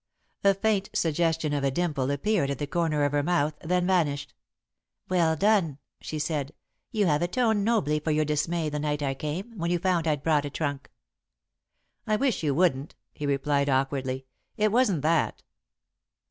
A 0.43 0.55
faint 0.55 0.89
suggestion 0.93 1.53
of 1.53 1.63
a 1.63 1.69
dimple 1.69 2.09
appeared 2.09 2.49
at 2.49 2.57
the 2.57 2.65
corner 2.65 3.03
of 3.05 3.11
her 3.11 3.21
mouth, 3.21 3.53
then 3.61 3.85
vanished. 3.85 4.33
"Well 5.09 5.35
done," 5.35 5.77
she 5.99 6.17
said. 6.17 6.55
"You 6.89 7.05
have 7.05 7.21
atoned 7.21 7.63
nobly 7.63 7.99
for 7.99 8.09
your 8.09 8.25
dismay 8.25 8.67
the 8.69 8.79
night 8.79 9.03
I 9.03 9.13
came, 9.13 9.55
when 9.59 9.69
you 9.69 9.77
found 9.77 10.07
I'd 10.07 10.23
brought 10.23 10.45
a 10.45 10.49
trunk." 10.49 10.89
"I 12.07 12.15
wish 12.15 12.41
you 12.41 12.55
wouldn't," 12.55 12.95
he 13.13 13.27
replied, 13.27 13.69
awkwardly. 13.69 14.25
"It 14.57 14.71
wasn't 14.71 15.03
that." 15.03 15.43